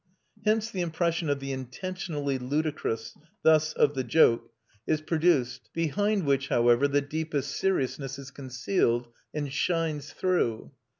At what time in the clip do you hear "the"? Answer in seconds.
0.71-0.81, 1.39-1.51, 3.93-4.03, 6.87-7.01